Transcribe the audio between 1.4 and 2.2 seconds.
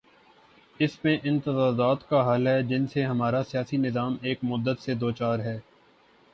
تضادات